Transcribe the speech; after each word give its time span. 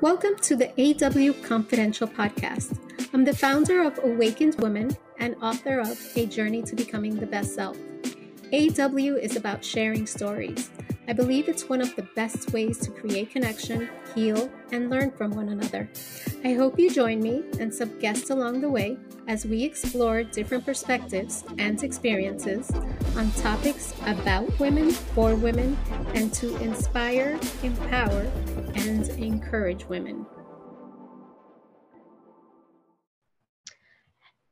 Welcome 0.00 0.34
to 0.42 0.56
the 0.56 0.70
AW 0.76 1.32
Confidential 1.46 2.08
podcast. 2.08 2.76
I'm 3.14 3.24
the 3.24 3.34
founder 3.34 3.82
of 3.82 3.98
Awakened 4.02 4.56
Women 4.56 4.94
and 5.18 5.36
author 5.40 5.78
of 5.78 5.98
A 6.16 6.26
Journey 6.26 6.62
to 6.62 6.74
Becoming 6.74 7.14
the 7.14 7.26
Best 7.26 7.54
Self. 7.54 7.78
AW 8.52 9.16
is 9.16 9.36
about 9.36 9.64
sharing 9.64 10.06
stories. 10.06 10.68
I 11.06 11.12
believe 11.12 11.48
it's 11.48 11.68
one 11.68 11.82
of 11.82 11.94
the 11.96 12.08
best 12.16 12.52
ways 12.52 12.78
to 12.78 12.90
create 12.90 13.30
connection, 13.30 13.90
heal, 14.14 14.50
and 14.72 14.88
learn 14.88 15.10
from 15.10 15.32
one 15.32 15.50
another. 15.50 15.88
I 16.44 16.54
hope 16.54 16.78
you 16.78 16.90
join 16.90 17.20
me 17.20 17.44
and 17.60 17.72
some 17.72 17.98
guests 17.98 18.30
along 18.30 18.62
the 18.62 18.70
way 18.70 18.96
as 19.28 19.44
we 19.44 19.62
explore 19.64 20.22
different 20.22 20.64
perspectives 20.64 21.44
and 21.58 21.82
experiences 21.82 22.70
on 23.16 23.30
topics 23.32 23.94
about 24.06 24.58
women, 24.58 24.90
for 24.90 25.34
women, 25.34 25.76
and 26.14 26.32
to 26.34 26.56
inspire, 26.56 27.38
empower, 27.62 28.22
and 28.74 29.08
encourage 29.10 29.84
women. 29.84 30.24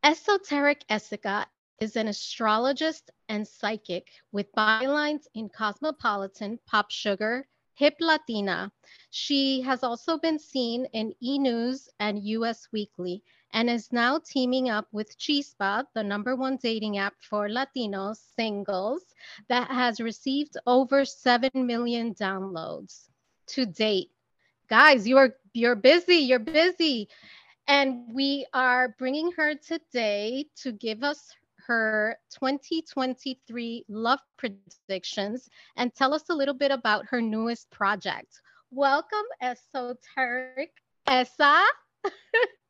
Esoteric 0.04 0.84
Essica 0.90 1.46
is 1.82 1.96
an 1.96 2.06
astrologist 2.06 3.10
and 3.28 3.46
psychic 3.46 4.06
with 4.30 4.46
bylines 4.54 5.26
in 5.34 5.48
Cosmopolitan, 5.48 6.56
Popsugar, 6.72 7.42
Hip 7.74 7.96
Latina. 7.98 8.70
She 9.10 9.60
has 9.62 9.82
also 9.82 10.16
been 10.16 10.38
seen 10.38 10.84
in 10.92 11.12
E! 11.20 11.40
News 11.40 11.88
and 11.98 12.22
US 12.22 12.68
Weekly 12.70 13.24
and 13.52 13.68
is 13.68 13.92
now 13.92 14.20
teaming 14.20 14.70
up 14.70 14.86
with 14.92 15.18
Chispa, 15.18 15.84
the 15.92 16.04
number 16.04 16.36
one 16.36 16.56
dating 16.56 16.98
app 16.98 17.14
for 17.20 17.48
Latinos 17.48 18.18
singles 18.36 19.02
that 19.48 19.68
has 19.68 20.00
received 20.00 20.56
over 20.68 21.04
7 21.04 21.50
million 21.54 22.14
downloads 22.14 23.08
to 23.48 23.66
date. 23.66 24.12
Guys, 24.68 25.08
you're 25.08 25.34
you're 25.52 25.74
busy, 25.74 26.18
you're 26.18 26.38
busy. 26.38 27.08
And 27.66 28.14
we 28.14 28.46
are 28.54 28.94
bringing 28.98 29.32
her 29.32 29.56
today 29.56 30.46
to 30.62 30.70
give 30.70 31.02
us 31.02 31.34
her 31.66 32.16
2023 32.30 33.84
love 33.88 34.20
predictions 34.36 35.48
and 35.76 35.94
tell 35.94 36.14
us 36.14 36.24
a 36.30 36.34
little 36.34 36.54
bit 36.54 36.70
about 36.70 37.06
her 37.06 37.20
newest 37.20 37.70
project. 37.70 38.40
Welcome, 38.70 39.24
Esoteric 39.40 40.72
Esa. 41.06 41.62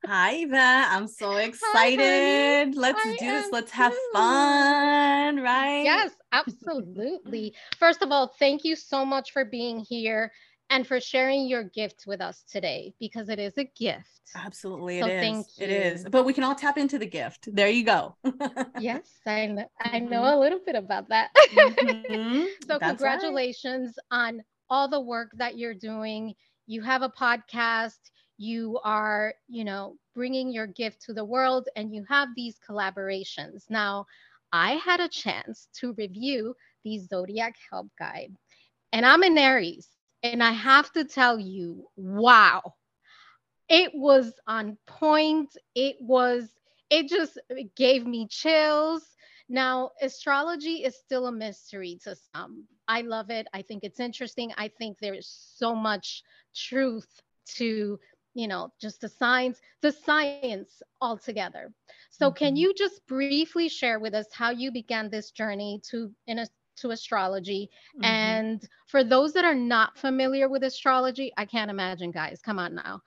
Hi, 0.06 0.34
Eva. 0.34 0.56
I'm 0.88 1.06
so 1.06 1.36
excited. 1.36 2.74
Hi, 2.74 2.80
Let's 2.80 3.06
I 3.06 3.16
do 3.18 3.26
this. 3.26 3.52
Let's 3.52 3.70
have 3.70 3.94
fun, 4.12 5.40
right? 5.40 5.82
Yes, 5.84 6.10
absolutely. 6.32 7.54
First 7.78 8.02
of 8.02 8.10
all, 8.10 8.26
thank 8.26 8.64
you 8.64 8.74
so 8.74 9.04
much 9.04 9.30
for 9.30 9.44
being 9.44 9.78
here 9.78 10.32
and 10.72 10.86
for 10.86 10.98
sharing 11.00 11.46
your 11.46 11.64
gift 11.64 12.04
with 12.06 12.22
us 12.22 12.44
today 12.50 12.94
because 12.98 13.28
it 13.28 13.38
is 13.38 13.52
a 13.58 13.64
gift. 13.64 14.22
Absolutely, 14.34 15.00
so 15.00 15.06
it 15.06 15.12
is. 15.12 15.20
Thank 15.20 15.46
you. 15.58 15.64
It 15.64 15.70
is. 15.70 16.06
But 16.10 16.24
we 16.24 16.32
can 16.32 16.44
all 16.44 16.54
tap 16.54 16.78
into 16.78 16.98
the 16.98 17.06
gift. 17.06 17.54
There 17.54 17.68
you 17.68 17.84
go. 17.84 18.16
yes, 18.80 19.06
I 19.26 19.46
know, 19.46 19.70
I 19.80 19.98
know 19.98 20.22
mm-hmm. 20.22 20.38
a 20.38 20.40
little 20.40 20.60
bit 20.64 20.74
about 20.74 21.10
that. 21.10 21.30
Mm-hmm. 21.34 22.44
so 22.66 22.78
That's 22.78 22.86
congratulations 22.86 23.98
right. 24.10 24.18
on 24.18 24.44
all 24.70 24.88
the 24.88 25.00
work 25.00 25.30
that 25.36 25.58
you're 25.58 25.74
doing. 25.74 26.34
You 26.66 26.80
have 26.80 27.02
a 27.02 27.10
podcast 27.10 27.98
you 28.38 28.80
are, 28.82 29.34
you 29.48 29.64
know, 29.64 29.96
bringing 30.14 30.50
your 30.50 30.66
gift 30.66 31.02
to 31.02 31.12
the 31.12 31.24
world 31.24 31.68
and 31.76 31.94
you 31.94 32.04
have 32.08 32.28
these 32.34 32.58
collaborations. 32.68 33.64
Now, 33.68 34.06
I 34.52 34.72
had 34.84 35.00
a 35.00 35.08
chance 35.08 35.68
to 35.74 35.92
review 35.92 36.54
the 36.82 36.98
Zodiac 36.98 37.54
Help 37.70 37.88
Guide, 37.98 38.34
and 38.92 39.06
I'm 39.06 39.22
an 39.22 39.38
Aries, 39.38 39.88
and 40.22 40.42
I 40.42 40.52
have 40.52 40.92
to 40.92 41.04
tell 41.04 41.38
you, 41.38 41.86
wow, 41.96 42.74
it 43.68 43.92
was 43.94 44.32
on 44.46 44.78
point. 44.86 45.56
It 45.74 45.96
was, 46.00 46.48
it 46.90 47.08
just 47.08 47.38
it 47.48 47.74
gave 47.74 48.06
me 48.06 48.26
chills. 48.28 49.02
Now, 49.48 49.90
astrology 50.00 50.84
is 50.84 50.96
still 50.96 51.26
a 51.26 51.32
mystery 51.32 51.98
to 52.04 52.16
some. 52.34 52.66
I 52.88 53.02
love 53.02 53.30
it. 53.30 53.46
I 53.52 53.62
think 53.62 53.84
it's 53.84 54.00
interesting. 54.00 54.52
I 54.56 54.68
think 54.68 54.98
there's 55.00 55.28
so 55.56 55.74
much 55.74 56.22
truth 56.54 57.08
to 57.56 57.98
you 58.34 58.48
know, 58.48 58.72
just 58.80 59.00
the 59.00 59.08
science, 59.08 59.60
the 59.82 59.92
science 59.92 60.82
altogether. 61.00 61.72
So 62.10 62.28
mm-hmm. 62.28 62.36
can 62.36 62.56
you 62.56 62.74
just 62.74 63.06
briefly 63.06 63.68
share 63.68 63.98
with 63.98 64.14
us 64.14 64.26
how 64.32 64.50
you 64.50 64.72
began 64.72 65.10
this 65.10 65.30
journey 65.30 65.80
to 65.90 66.10
in 66.26 66.38
a 66.38 66.46
to 66.76 66.90
astrology. 66.90 67.70
Mm-hmm. 67.94 68.04
and 68.04 68.68
for 68.86 69.04
those 69.04 69.32
that 69.32 69.44
are 69.44 69.54
not 69.54 69.96
familiar 69.96 70.48
with 70.48 70.62
astrology 70.64 71.32
i 71.36 71.44
can't 71.44 71.70
imagine 71.70 72.10
guys 72.10 72.40
come 72.42 72.58
on 72.58 72.74
now 72.74 73.00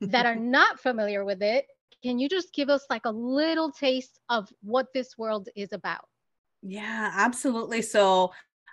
that 0.00 0.26
are 0.26 0.36
not 0.58 0.80
familiar 0.80 1.24
with 1.24 1.42
it 1.42 1.66
can 2.02 2.18
you 2.18 2.28
just 2.28 2.52
give 2.52 2.68
us 2.68 2.84
like 2.90 3.04
a 3.04 3.10
little 3.10 3.70
taste 3.70 4.18
of 4.28 4.52
what 4.62 4.92
this 4.92 5.16
world 5.16 5.48
is 5.54 5.72
about? 5.72 6.06
Yeah 6.62 7.12
absolutely. 7.14 7.82
So 7.82 8.32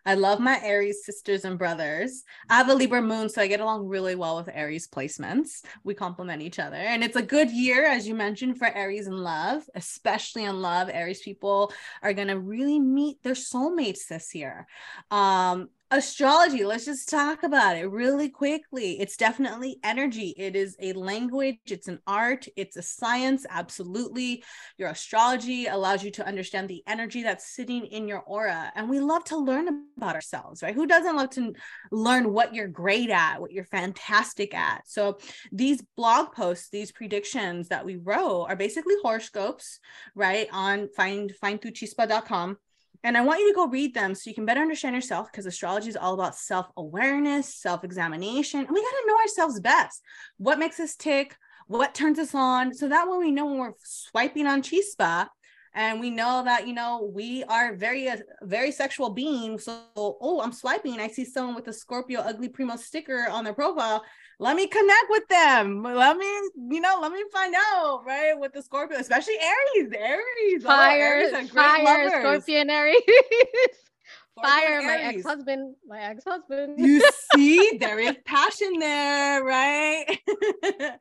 I 0.09 0.15
love 0.15 0.39
my 0.39 0.59
Aries 0.63 1.05
sisters 1.05 1.45
and 1.45 1.59
brothers. 1.59 2.23
I 2.49 2.57
have 2.57 2.67
a 2.67 2.73
Libra 2.73 2.99
moon, 2.99 3.29
so 3.29 3.43
I 3.43 3.45
get 3.45 3.59
along 3.59 3.85
really 3.85 4.15
well 4.15 4.37
with 4.37 4.49
Aries 4.51 4.87
placements. 4.87 5.63
We 5.83 5.93
complement 5.93 6.41
each 6.41 6.57
other. 6.57 6.77
And 6.77 7.03
it's 7.03 7.15
a 7.15 7.21
good 7.21 7.51
year, 7.51 7.85
as 7.85 8.07
you 8.07 8.15
mentioned, 8.15 8.57
for 8.57 8.65
Aries 8.65 9.05
in 9.05 9.15
love, 9.15 9.69
especially 9.75 10.45
in 10.45 10.63
love. 10.63 10.89
Aries 10.91 11.21
people 11.21 11.71
are 12.01 12.13
going 12.13 12.29
to 12.29 12.39
really 12.39 12.79
meet 12.79 13.21
their 13.21 13.35
soulmates 13.35 14.07
this 14.07 14.33
year. 14.33 14.65
Um, 15.11 15.69
astrology 15.91 16.63
let's 16.63 16.85
just 16.85 17.09
talk 17.09 17.41
about 17.43 17.75
it 17.75 17.89
really 17.89 18.29
quickly. 18.29 18.99
It's 18.99 19.17
definitely 19.17 19.79
energy. 19.83 20.35
It 20.37 20.55
is 20.55 20.75
a 20.79 20.93
language. 20.93 21.57
It's 21.65 21.87
an 21.87 21.99
art. 22.05 22.47
It's 22.55 22.77
a 22.77 22.81
science. 22.81 23.45
Absolutely. 23.49 24.43
Your 24.77 24.89
astrology 24.89 25.65
allows 25.65 26.03
you 26.03 26.11
to 26.11 26.27
understand 26.27 26.69
the 26.69 26.83
energy 26.85 27.23
that's 27.23 27.55
sitting 27.55 27.85
in 27.87 28.07
your 28.07 28.19
aura 28.19 28.71
and 28.75 28.87
we 28.87 28.99
love 28.99 29.23
to 29.25 29.37
learn 29.37 29.67
about 29.97 30.15
ourselves 30.15 30.61
right? 30.61 30.75
Who 30.75 30.85
doesn't 30.85 31.15
love 31.15 31.31
to 31.31 31.53
learn 31.91 32.31
what 32.31 32.53
you're 32.53 32.67
great 32.67 33.09
at 33.09 33.41
what 33.41 33.51
you're 33.51 33.65
fantastic 33.65 34.53
at? 34.53 34.83
So 34.87 35.17
these 35.51 35.81
blog 35.97 36.33
posts 36.33 36.69
these 36.69 36.91
predictions 36.91 37.69
that 37.69 37.85
we 37.85 37.95
wrote 37.95 38.45
are 38.45 38.55
basically 38.55 38.95
horoscopes 39.01 39.79
right 40.13 40.47
on 40.51 40.89
find 40.95 41.33
findthroughchispa.com 41.43 42.57
and 43.03 43.17
I 43.17 43.21
want 43.21 43.39
you 43.39 43.49
to 43.49 43.55
go 43.55 43.67
read 43.67 43.93
them 43.93 44.13
so 44.13 44.29
you 44.29 44.35
can 44.35 44.45
better 44.45 44.61
understand 44.61 44.95
yourself 44.95 45.31
because 45.31 45.45
astrology 45.45 45.89
is 45.89 45.95
all 45.95 46.13
about 46.13 46.35
self 46.35 46.67
awareness, 46.75 47.55
self 47.55 47.83
examination. 47.83 48.59
And 48.59 48.69
we 48.69 48.81
got 48.81 48.89
to 48.89 49.05
know 49.07 49.17
ourselves 49.19 49.59
best. 49.59 50.01
What 50.37 50.59
makes 50.59 50.79
us 50.79 50.95
tick? 50.95 51.35
What 51.67 51.93
turns 51.93 52.19
us 52.19 52.35
on? 52.35 52.73
So 52.73 52.89
that 52.89 53.07
way 53.07 53.17
we 53.17 53.31
know 53.31 53.45
when 53.45 53.59
we're 53.59 53.73
swiping 53.83 54.47
on 54.47 54.61
Chispa 54.61 55.27
and 55.73 55.99
we 55.99 56.09
know 56.09 56.43
that, 56.43 56.67
you 56.67 56.73
know, 56.73 57.09
we 57.13 57.43
are 57.45 57.75
very, 57.75 58.09
uh, 58.09 58.17
very 58.41 58.71
sexual 58.71 59.11
beings. 59.11 59.65
So, 59.65 59.83
oh, 59.95 60.41
I'm 60.41 60.51
swiping. 60.51 60.99
I 60.99 61.07
see 61.07 61.23
someone 61.23 61.55
with 61.55 61.67
a 61.67 61.73
Scorpio 61.73 62.21
ugly 62.21 62.49
primo 62.49 62.75
sticker 62.75 63.29
on 63.29 63.43
their 63.43 63.53
profile 63.53 64.03
let 64.39 64.55
me 64.55 64.67
connect 64.67 65.05
with 65.09 65.27
them. 65.27 65.83
Let 65.83 66.17
me, 66.17 66.25
you 66.25 66.79
know, 66.79 66.99
let 67.01 67.11
me 67.11 67.23
find 67.31 67.53
out, 67.73 68.03
right? 68.05 68.33
With 68.37 68.53
the 68.53 68.61
Scorpio, 68.61 68.97
especially 68.97 69.35
Aries, 69.35 69.91
Aries, 69.93 70.63
fire, 70.63 71.29
oh, 71.33 71.35
Aries 71.35 71.51
fire, 71.51 71.83
lovers. 71.83 72.21
Scorpion 72.21 72.69
Aries. 72.69 73.01
fire, 74.41 74.81
my 74.81 74.97
ex-husband, 74.97 75.75
my 75.85 75.99
ex-husband. 75.99 76.79
you 76.79 77.03
see, 77.35 77.77
there 77.79 77.99
is 77.99 78.15
passion 78.23 78.79
there, 78.79 79.43
right? 79.43 80.05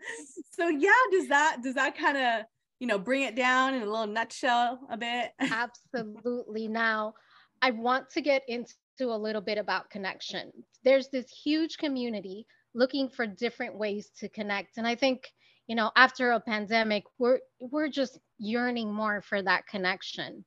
so 0.51 0.69
yeah, 0.69 0.91
does 1.13 1.29
that 1.29 1.59
does 1.63 1.75
that 1.75 1.97
kind 1.97 2.17
of 2.17 2.47
you 2.81 2.89
know 2.89 2.99
bring 2.99 3.23
it 3.23 3.37
down 3.37 3.75
in 3.75 3.83
a 3.83 3.87
little 3.87 4.09
nutshell 4.09 4.81
a 4.91 4.97
bit? 4.97 5.31
Absolutely. 5.41 6.67
Now, 6.67 7.15
I 7.63 7.71
want 7.71 8.11
to 8.11 8.21
get 8.21 8.43
into 8.49 8.75
a 9.01 9.17
little 9.17 9.43
bit 9.43 9.59
about 9.59 9.91
connection. 9.91 10.51
There's 10.83 11.09
this 11.09 11.31
huge 11.31 11.79
community 11.79 12.45
looking 12.79 13.09
for 13.09 13.27
different 13.27 13.77
ways 13.77 14.11
to 14.21 14.29
connect. 14.29 14.79
And 14.79 14.87
I 14.87 14.95
think, 14.95 15.33
you 15.67 15.75
know, 15.75 15.91
after 15.97 16.31
a 16.31 16.41
pandemic, 16.41 17.05
we're 17.19 17.41
we're 17.61 17.89
just 17.89 18.19
yearning 18.39 18.93
more 18.93 19.21
for 19.21 19.43
that 19.43 19.67
connection. 19.67 20.45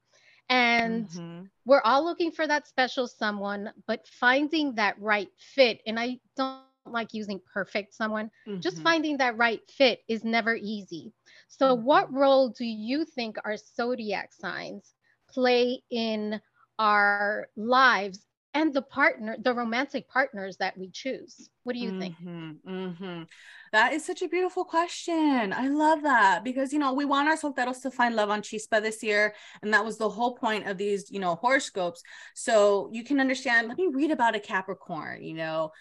And 0.49 1.07
mm-hmm. 1.07 1.43
we're 1.65 1.81
all 1.81 2.03
looking 2.03 2.31
for 2.31 2.47
that 2.47 2.67
special 2.67 3.07
someone, 3.07 3.71
but 3.87 4.07
finding 4.07 4.75
that 4.75 4.99
right 4.99 5.29
fit. 5.37 5.81
And 5.85 5.99
I 5.99 6.19
don't 6.35 6.63
like 6.85 7.13
using 7.13 7.39
perfect 7.53 7.93
someone, 7.93 8.31
mm-hmm. 8.47 8.59
just 8.59 8.81
finding 8.81 9.17
that 9.17 9.37
right 9.37 9.61
fit 9.69 9.99
is 10.07 10.23
never 10.23 10.55
easy. 10.55 11.13
So, 11.47 11.75
mm-hmm. 11.75 11.85
what 11.85 12.13
role 12.13 12.49
do 12.49 12.65
you 12.65 13.05
think 13.05 13.37
our 13.45 13.57
zodiac 13.57 14.33
signs 14.33 14.93
play 15.29 15.83
in 15.91 16.41
our 16.79 17.47
lives 17.55 18.25
and 18.53 18.73
the 18.73 18.81
partner, 18.81 19.37
the 19.39 19.53
romantic 19.53 20.09
partners 20.09 20.57
that 20.57 20.77
we 20.77 20.89
choose. 20.89 21.49
What 21.63 21.73
do 21.73 21.79
you 21.79 21.99
think? 21.99 22.15
Mm-hmm, 22.17 22.69
mm-hmm. 22.69 23.23
That 23.71 23.93
is 23.93 24.03
such 24.03 24.21
a 24.21 24.27
beautiful 24.27 24.65
question. 24.65 25.53
I 25.53 25.69
love 25.69 26.03
that 26.03 26.43
because, 26.43 26.73
you 26.73 26.79
know, 26.79 26.93
we 26.93 27.05
want 27.05 27.29
our 27.29 27.37
solteros 27.37 27.81
to 27.83 27.91
find 27.91 28.15
love 28.15 28.29
on 28.29 28.41
Chispa 28.41 28.81
this 28.81 29.01
year. 29.01 29.33
And 29.61 29.73
that 29.73 29.85
was 29.85 29.97
the 29.97 30.09
whole 30.09 30.35
point 30.35 30.67
of 30.67 30.77
these, 30.77 31.09
you 31.09 31.19
know, 31.19 31.35
horoscopes. 31.35 32.03
So 32.33 32.89
you 32.91 33.05
can 33.05 33.21
understand, 33.21 33.69
let 33.69 33.77
me 33.77 33.87
read 33.87 34.11
about 34.11 34.35
a 34.35 34.39
Capricorn, 34.39 35.23
you 35.23 35.35
know, 35.35 35.71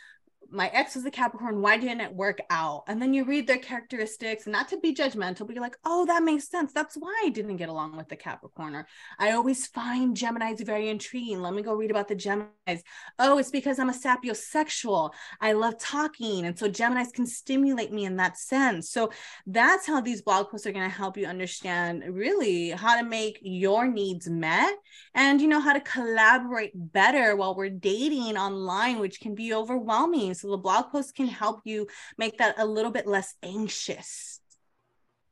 my 0.50 0.68
ex 0.68 0.94
was 0.94 1.04
a 1.04 1.10
Capricorn. 1.10 1.62
Why 1.62 1.76
didn't 1.76 2.00
it 2.00 2.14
work 2.14 2.40
out? 2.50 2.84
And 2.88 3.00
then 3.00 3.14
you 3.14 3.24
read 3.24 3.46
their 3.46 3.58
characteristics, 3.58 4.46
not 4.46 4.68
to 4.68 4.78
be 4.78 4.94
judgmental, 4.94 5.46
but 5.46 5.54
you're 5.54 5.62
like, 5.62 5.76
oh, 5.84 6.06
that 6.06 6.22
makes 6.22 6.48
sense. 6.48 6.72
That's 6.72 6.96
why 6.96 7.22
I 7.24 7.30
didn't 7.30 7.56
get 7.56 7.68
along 7.68 7.96
with 7.96 8.08
the 8.08 8.16
Capricorn. 8.16 8.74
Or 8.74 8.86
I 9.18 9.32
always 9.32 9.66
find 9.66 10.16
Geminis 10.16 10.64
very 10.64 10.88
intriguing. 10.88 11.40
Let 11.40 11.54
me 11.54 11.62
go 11.62 11.74
read 11.74 11.90
about 11.90 12.08
the 12.08 12.16
Geminis. 12.16 12.82
Oh, 13.18 13.38
it's 13.38 13.50
because 13.50 13.78
I'm 13.78 13.90
a 13.90 13.92
sapiosexual. 13.92 15.12
I 15.40 15.52
love 15.52 15.78
talking. 15.78 16.46
And 16.46 16.58
so 16.58 16.68
Geminis 16.68 17.12
can 17.12 17.26
stimulate 17.26 17.92
me 17.92 18.04
in 18.04 18.16
that 18.16 18.38
sense. 18.38 18.90
So 18.90 19.10
that's 19.46 19.86
how 19.86 20.00
these 20.00 20.22
blog 20.22 20.50
posts 20.50 20.66
are 20.66 20.72
going 20.72 20.88
to 20.88 20.94
help 20.94 21.16
you 21.16 21.26
understand 21.26 22.02
really 22.08 22.70
how 22.70 23.00
to 23.00 23.06
make 23.06 23.38
your 23.42 23.86
needs 23.86 24.28
met 24.28 24.74
and, 25.14 25.40
you 25.40 25.48
know, 25.48 25.60
how 25.60 25.72
to 25.72 25.80
collaborate 25.80 26.72
better 26.74 27.36
while 27.36 27.54
we're 27.54 27.70
dating 27.70 28.36
online, 28.36 28.98
which 28.98 29.20
can 29.20 29.34
be 29.34 29.54
overwhelming. 29.54 30.34
So 30.40 30.50
the 30.50 30.56
blog 30.56 30.90
post 30.90 31.14
can 31.14 31.26
help 31.26 31.60
you 31.64 31.86
make 32.18 32.38
that 32.38 32.58
a 32.58 32.64
little 32.64 32.90
bit 32.90 33.06
less 33.06 33.34
anxious. 33.42 34.40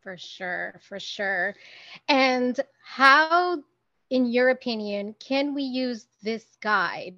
For 0.02 0.16
sure, 0.16 0.80
for 0.88 1.00
sure. 1.00 1.54
And 2.08 2.58
how, 2.82 3.62
in 4.10 4.26
your 4.26 4.50
opinion, 4.50 5.14
can 5.18 5.54
we 5.54 5.62
use 5.62 6.06
this 6.22 6.44
guide 6.60 7.16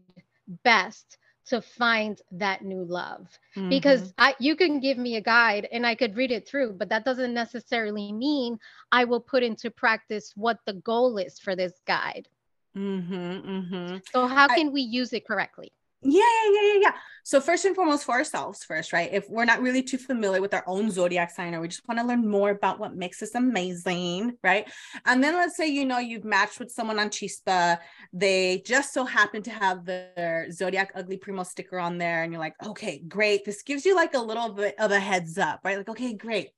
best 0.64 1.18
to 1.46 1.60
find 1.60 2.20
that 2.30 2.62
new 2.62 2.84
love 2.84 3.26
mm-hmm. 3.56 3.68
because 3.68 4.12
I 4.18 4.34
you 4.38 4.54
can 4.54 4.78
give 4.78 4.98
me 4.98 5.16
a 5.16 5.20
guide 5.20 5.66
and 5.72 5.84
I 5.84 5.96
could 5.96 6.16
read 6.16 6.30
it 6.30 6.46
through 6.46 6.74
but 6.74 6.88
that 6.90 7.04
doesn't 7.04 7.34
necessarily 7.34 8.12
mean 8.12 8.58
I 8.92 9.04
will 9.04 9.20
put 9.20 9.42
into 9.42 9.68
practice 9.70 10.32
what 10.36 10.58
the 10.64 10.74
goal 10.74 11.18
is 11.18 11.40
for 11.40 11.56
this 11.56 11.72
guide. 11.86 12.28
Mm-hmm, 12.76 13.14
mm-hmm. 13.14 13.96
So 14.12 14.26
how 14.28 14.46
can 14.46 14.68
I, 14.68 14.70
we 14.70 14.82
use 14.82 15.12
it 15.12 15.26
correctly? 15.26 15.72
Yeah, 16.02 16.22
yeah, 16.22 16.50
yeah, 16.52 16.72
yeah. 16.72 16.80
yeah. 16.82 16.92
So 17.24 17.40
first 17.40 17.66
and 17.66 17.76
foremost, 17.76 18.04
for 18.04 18.12
ourselves 18.12 18.64
first, 18.64 18.92
right? 18.92 19.10
If 19.12 19.28
we're 19.28 19.44
not 19.44 19.60
really 19.60 19.82
too 19.82 19.98
familiar 19.98 20.40
with 20.40 20.54
our 20.54 20.64
own 20.66 20.90
zodiac 20.90 21.30
sign, 21.30 21.54
or 21.54 21.60
we 21.60 21.68
just 21.68 21.86
want 21.86 22.00
to 22.00 22.06
learn 22.06 22.26
more 22.26 22.50
about 22.50 22.80
what 22.80 22.96
makes 22.96 23.22
us 23.22 23.34
amazing, 23.34 24.36
right? 24.42 24.66
And 25.04 25.22
then 25.22 25.34
let's 25.34 25.56
say 25.56 25.68
you 25.68 25.84
know 25.84 25.98
you've 25.98 26.24
matched 26.24 26.58
with 26.58 26.70
someone 26.70 26.98
on 26.98 27.10
Chispa, 27.10 27.78
they 28.14 28.62
just 28.64 28.94
so 28.94 29.04
happen 29.04 29.42
to 29.42 29.50
have 29.50 29.84
their 29.84 30.50
zodiac 30.50 30.92
ugly 30.94 31.18
primo 31.18 31.42
sticker 31.42 31.78
on 31.78 31.98
there, 31.98 32.22
and 32.22 32.32
you're 32.32 32.40
like, 32.40 32.54
okay, 32.66 33.02
great. 33.06 33.44
This 33.44 33.62
gives 33.62 33.84
you 33.84 33.94
like 33.94 34.14
a 34.14 34.18
little 34.20 34.48
bit 34.54 34.74
of 34.78 34.90
a 34.92 34.98
heads 35.00 35.36
up, 35.36 35.60
right? 35.64 35.76
Like, 35.76 35.90
okay, 35.90 36.14
great. 36.14 36.48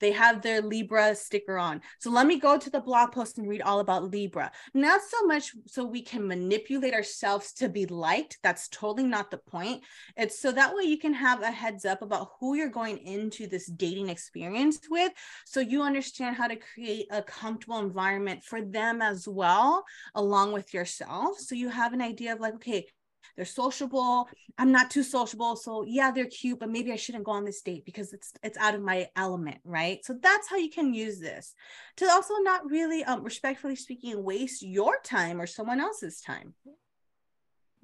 They 0.00 0.12
have 0.12 0.42
their 0.42 0.60
Libra 0.60 1.14
sticker 1.14 1.58
on. 1.58 1.80
So 1.98 2.10
let 2.10 2.26
me 2.26 2.38
go 2.38 2.58
to 2.58 2.70
the 2.70 2.80
blog 2.80 3.12
post 3.12 3.38
and 3.38 3.48
read 3.48 3.62
all 3.62 3.80
about 3.80 4.10
Libra. 4.10 4.50
Not 4.74 5.00
so 5.02 5.26
much 5.26 5.52
so 5.66 5.84
we 5.84 6.02
can 6.02 6.26
manipulate 6.26 6.94
ourselves 6.94 7.52
to 7.54 7.68
be 7.68 7.86
liked. 7.86 8.38
That's 8.42 8.68
totally 8.68 9.04
not 9.04 9.30
the 9.30 9.38
point. 9.38 9.82
It's 10.16 10.38
so 10.38 10.52
that 10.52 10.74
way 10.74 10.84
you 10.84 10.98
can 10.98 11.14
have 11.14 11.42
a 11.42 11.50
heads 11.50 11.84
up 11.84 12.02
about 12.02 12.30
who 12.38 12.54
you're 12.54 12.68
going 12.68 12.98
into 12.98 13.46
this 13.46 13.66
dating 13.66 14.08
experience 14.08 14.80
with. 14.90 15.12
So 15.46 15.60
you 15.60 15.82
understand 15.82 16.36
how 16.36 16.48
to 16.48 16.56
create 16.56 17.06
a 17.10 17.22
comfortable 17.22 17.78
environment 17.78 18.44
for 18.44 18.62
them 18.62 19.02
as 19.02 19.26
well, 19.26 19.84
along 20.14 20.52
with 20.52 20.74
yourself. 20.74 21.38
So 21.38 21.54
you 21.54 21.68
have 21.68 21.92
an 21.92 22.02
idea 22.02 22.32
of 22.32 22.40
like, 22.40 22.54
okay, 22.54 22.86
they're 23.38 23.44
sociable. 23.44 24.28
I'm 24.58 24.72
not 24.72 24.90
too 24.90 25.04
sociable. 25.04 25.54
So 25.54 25.84
yeah, 25.86 26.10
they're 26.10 26.26
cute, 26.26 26.58
but 26.58 26.70
maybe 26.70 26.90
I 26.90 26.96
shouldn't 26.96 27.22
go 27.22 27.30
on 27.30 27.44
this 27.44 27.62
date 27.62 27.84
because 27.84 28.12
it's 28.12 28.32
it's 28.42 28.58
out 28.58 28.74
of 28.74 28.82
my 28.82 29.08
element, 29.14 29.58
right? 29.64 30.04
So 30.04 30.18
that's 30.20 30.48
how 30.48 30.56
you 30.56 30.68
can 30.68 30.92
use 30.92 31.20
this 31.20 31.54
to 31.98 32.10
also 32.10 32.34
not 32.38 32.68
really 32.68 33.04
um 33.04 33.22
respectfully 33.22 33.76
speaking 33.76 34.24
waste 34.24 34.60
your 34.60 34.98
time 35.04 35.40
or 35.40 35.46
someone 35.46 35.80
else's 35.80 36.20
time. 36.20 36.54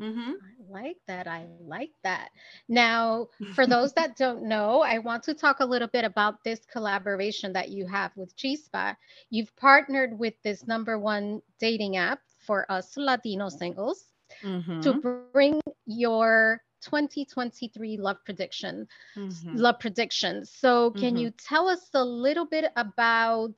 Mm-hmm. 0.01 0.33
I 0.33 0.81
like 0.81 0.97
that. 1.07 1.29
I 1.29 1.47
like 1.61 1.93
that. 2.03 2.31
Now, 2.69 3.29
for 3.55 3.65
those 3.65 3.93
that 3.97 4.17
don't 4.17 4.43
know, 4.43 4.83
I 4.83 4.99
want 4.99 5.23
to 5.25 5.35
talk 5.35 5.61
a 5.61 5.65
little 5.65 5.87
bit 5.87 6.05
about 6.05 6.43
this 6.43 6.67
collaboration 6.67 7.53
that 7.53 7.69
you 7.69 7.87
have 7.87 8.11
with 8.17 8.37
Chispa. 8.37 8.97
You've 9.31 9.55
partnered 9.55 10.19
with 10.19 10.35
this 10.43 10.67
number 10.67 10.99
one 10.99 11.43
dating 11.61 11.97
app 11.97 12.19
for 12.45 12.69
us 12.69 12.97
Latino 12.97 13.49
singles 13.51 14.09
mm-hmm. 14.43 14.81
to 14.81 14.95
bring 15.33 15.61
your 15.87 16.61
2023 16.83 17.97
love 17.97 18.17
prediction 18.25 18.87
mm-hmm. 19.17 19.57
love 19.57 19.79
predictions 19.81 20.53
so 20.55 20.91
can 20.91 21.15
mm-hmm. 21.15 21.17
you 21.17 21.31
tell 21.31 21.69
us 21.69 21.89
a 21.95 22.05
little 22.05 22.47
bit 22.47 22.67
about 22.77 23.55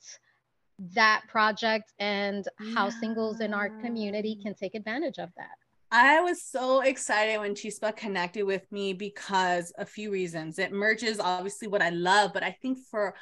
that 0.78 1.23
project 1.28 1.93
and 1.99 2.46
how 2.75 2.88
singles 2.88 3.40
in 3.40 3.52
our 3.55 3.70
community 3.81 4.38
can 4.43 4.55
take 4.55 4.75
advantage 4.75 5.19
of 5.19 5.31
that 5.37 5.56
I 5.90 6.20
was 6.20 6.43
so 6.43 6.81
excited 6.81 7.38
when 7.38 7.55
Chispa 7.55 7.96
connected 7.96 8.43
with 8.44 8.70
me 8.72 8.93
because 8.93 9.72
a 9.79 9.87
few 9.87 10.11
reasons. 10.11 10.58
It 10.58 10.72
merges 10.72 11.20
obviously 11.20 11.69
what 11.69 11.81
I 11.81 11.90
love, 11.90 12.32
but 12.34 12.43
I 12.43 12.50
think 12.50 12.79
for 12.90 13.14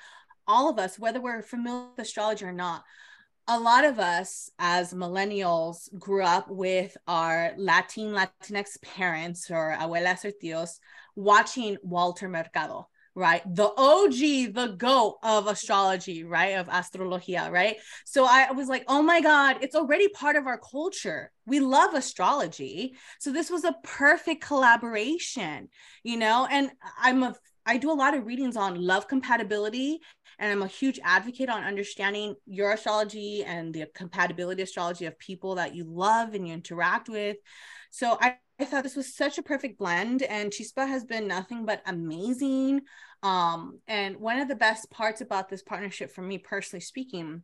all 0.47 0.71
of 0.71 0.79
us, 0.79 0.99
whether 0.99 1.21
we're 1.21 1.43
familiar 1.43 1.91
with 1.91 2.07
astrology 2.07 2.45
or 2.45 2.53
not, 2.53 2.85
a 3.47 3.61
lot 3.61 3.85
of 3.85 3.99
us 3.99 4.51
as 4.59 4.95
millennials 4.95 5.89
grew 5.99 6.23
up 6.23 6.49
with 6.49 6.97
our 7.07 7.53
Latin 7.59 8.13
Latinx 8.13 8.81
parents 8.81 9.51
or 9.51 9.77
abuelas 9.79 10.25
or 10.25 10.33
tios 10.33 10.79
watching 11.15 11.77
Walter 11.83 12.29
Mercado, 12.29 12.89
right? 13.15 13.43
The 13.55 13.71
OG, 13.77 14.55
the 14.55 14.75
GOAT 14.79 15.19
of 15.23 15.47
astrology, 15.47 16.25
right? 16.25 16.59
Of 16.59 16.69
astrología, 16.69 17.51
right? 17.51 17.77
So 18.07 18.25
I 18.25 18.51
was 18.53 18.69
like, 18.69 18.85
oh 18.89 19.03
my 19.03 19.21
God, 19.21 19.59
it's 19.61 19.77
already 19.77 20.09
part 20.09 20.37
of 20.37 20.47
our 20.47 20.59
culture. 20.59 21.31
We 21.45 21.61
love 21.61 21.93
astrology. 21.93 22.95
So 23.21 23.31
this 23.31 23.51
was 23.51 23.65
a 23.65 23.77
perfect 23.83 24.43
collaboration, 24.43 25.69
you 26.03 26.17
know? 26.17 26.49
And 26.51 26.71
I'm 26.99 27.23
a 27.23 27.35
I 27.67 27.79
do 27.79 27.91
a 27.91 27.95
lot 27.95 28.15
of 28.15 28.27
readings 28.27 28.57
on 28.57 28.81
love 28.81 29.09
compatibility 29.09 30.01
and 30.39 30.53
I'm 30.53 30.63
a 30.63 30.67
huge 30.67 31.01
advocate 31.03 31.49
on 31.49 31.65
understanding 31.65 32.35
your 32.47 32.73
astrology 32.73 33.45
and 33.45 33.73
the 33.73 33.87
compatibility 33.95 34.63
astrology 34.63 35.07
of 35.07 35.19
people 35.19 35.55
that 35.57 35.75
you 35.75 35.85
love 35.85 36.35
and 36.35 36.47
you 36.47 36.55
interact 36.55 37.09
with. 37.09 37.37
So 37.91 38.19
I, 38.21 38.37
I 38.59 38.65
thought 38.65 38.83
this 38.83 38.97
was 38.97 39.15
such 39.15 39.39
a 39.39 39.43
perfect 39.43 39.79
blend, 39.79 40.23
and 40.23 40.51
Chispa 40.51 40.87
has 40.87 41.05
been 41.05 41.27
nothing 41.27 41.65
but 41.65 41.83
amazing. 41.87 42.83
Um, 43.23 43.79
and 43.87 44.17
one 44.17 44.39
of 44.39 44.49
the 44.49 44.55
best 44.57 44.91
parts 44.91 45.21
about 45.21 45.49
this 45.49 45.63
partnership, 45.63 46.13
for 46.13 46.23
me 46.23 46.39
personally 46.39 46.81
speaking, 46.81 47.43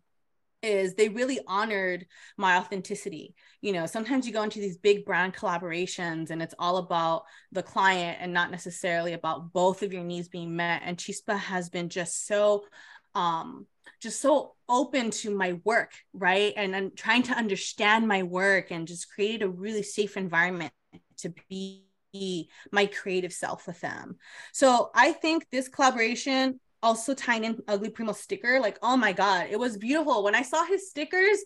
is 0.63 0.95
they 0.95 1.09
really 1.09 1.41
honored 1.47 2.07
my 2.37 2.59
authenticity. 2.59 3.35
You 3.61 3.73
know, 3.73 3.87
sometimes 3.87 4.27
you 4.27 4.33
go 4.33 4.43
into 4.43 4.61
these 4.61 4.77
big 4.77 5.05
brand 5.05 5.35
collaborations 5.35 6.31
and 6.31 6.43
it's 6.43 6.55
all 6.59 6.79
about 6.79 7.25
the 7.53 7.63
client 7.63 8.19
and 8.21 8.33
not 8.33 8.51
necessarily 8.51 9.13
about 9.13 9.53
both 9.53 9.83
of 9.83 9.93
your 9.93 10.05
needs 10.05 10.29
being 10.29 10.57
met. 10.57 10.83
And 10.85 10.97
Chispa 10.97 11.39
has 11.39 11.69
been 11.71 11.89
just 11.89 12.27
so 12.27 12.65
um 13.15 13.67
just 14.01 14.21
so 14.21 14.55
open 14.69 15.11
to 15.11 15.37
my 15.37 15.61
work, 15.65 15.93
right? 16.13 16.55
And 16.57 16.75
I'm 16.75 16.93
trying 16.95 17.23
to 17.25 17.33
understand 17.33 18.09
my 18.09 18.23
work 18.23 18.71
and 18.71 18.87
just 18.87 19.11
create 19.11 19.43
a 19.43 19.49
really 19.49 19.83
safe 19.83 20.17
environment 20.17 20.73
to 21.19 21.35
be 21.49 21.85
my 22.73 22.87
creative 22.87 23.33
self 23.33 23.67
with 23.67 23.81
them. 23.81 24.17
So 24.53 24.91
I 24.95 25.13
think 25.13 25.47
this 25.51 25.69
collaboration 25.69 26.61
also 26.83 27.15
tying 27.15 27.45
in 27.45 27.63
ugly 27.69 27.91
primo 27.91 28.13
sticker 28.13 28.59
like 28.61 28.79
oh 28.83 28.97
my 28.97 29.13
god 29.13 29.49
it 29.51 29.59
was 29.59 29.77
beautiful. 29.77 30.23
When 30.23 30.35
i 30.35 30.43
saw 30.43 30.65
his 30.65 30.89
stickers 30.89 31.39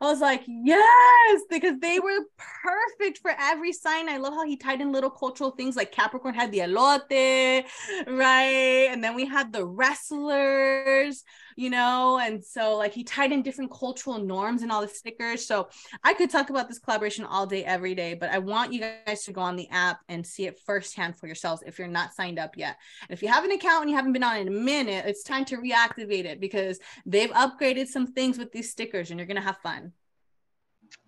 I 0.00 0.06
was 0.06 0.20
like, 0.20 0.44
yes, 0.46 1.42
because 1.50 1.80
they 1.80 1.98
were 1.98 2.20
perfect 2.36 3.18
for 3.18 3.32
every 3.36 3.72
sign. 3.72 4.08
I 4.08 4.18
love 4.18 4.32
how 4.32 4.44
he 4.44 4.56
tied 4.56 4.80
in 4.80 4.92
little 4.92 5.10
cultural 5.10 5.50
things 5.50 5.74
like 5.74 5.90
Capricorn 5.90 6.34
had 6.34 6.52
the 6.52 6.60
elote, 6.60 7.64
right? 8.06 8.88
And 8.90 9.02
then 9.02 9.16
we 9.16 9.26
had 9.26 9.52
the 9.52 9.66
wrestlers, 9.66 11.24
you 11.56 11.70
know, 11.70 12.20
and 12.20 12.44
so 12.44 12.76
like 12.76 12.92
he 12.92 13.02
tied 13.02 13.32
in 13.32 13.42
different 13.42 13.72
cultural 13.72 14.18
norms 14.18 14.62
and 14.62 14.70
all 14.70 14.82
the 14.82 14.88
stickers. 14.88 15.44
So 15.44 15.68
I 16.04 16.14
could 16.14 16.30
talk 16.30 16.50
about 16.50 16.68
this 16.68 16.78
collaboration 16.78 17.24
all 17.24 17.46
day, 17.46 17.64
every 17.64 17.96
day, 17.96 18.14
but 18.14 18.30
I 18.30 18.38
want 18.38 18.72
you 18.72 18.80
guys 18.80 19.24
to 19.24 19.32
go 19.32 19.40
on 19.40 19.56
the 19.56 19.68
app 19.70 19.98
and 20.08 20.24
see 20.24 20.46
it 20.46 20.60
firsthand 20.60 21.18
for 21.18 21.26
yourselves 21.26 21.64
if 21.66 21.76
you're 21.76 21.88
not 21.88 22.14
signed 22.14 22.38
up 22.38 22.56
yet. 22.56 22.76
And 23.08 23.16
if 23.16 23.22
you 23.22 23.28
have 23.28 23.44
an 23.44 23.50
account 23.50 23.82
and 23.82 23.90
you 23.90 23.96
haven't 23.96 24.12
been 24.12 24.22
on 24.22 24.36
in 24.36 24.46
a 24.46 24.52
minute, 24.52 25.06
it's 25.06 25.24
time 25.24 25.44
to 25.46 25.56
reactivate 25.56 26.24
it 26.24 26.38
because 26.38 26.78
they've 27.04 27.30
upgraded 27.30 27.88
some 27.88 28.06
things 28.06 28.38
with 28.38 28.52
these 28.52 28.70
stickers 28.70 29.10
and 29.10 29.18
you're 29.18 29.26
going 29.26 29.34
to 29.34 29.42
have 29.42 29.58
fun. 29.58 29.87